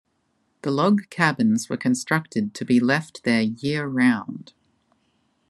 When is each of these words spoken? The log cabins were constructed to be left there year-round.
The 0.63 0.71
log 0.71 1.11
cabins 1.11 1.69
were 1.69 1.77
constructed 1.77 2.55
to 2.55 2.65
be 2.65 2.79
left 2.79 3.23
there 3.23 3.43
year-round. 3.43 4.53